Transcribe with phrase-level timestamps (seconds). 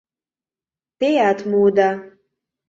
[0.99, 1.89] Теат муыда.